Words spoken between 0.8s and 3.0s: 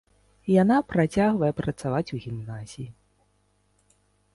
працягвае працаваць у гімназіі.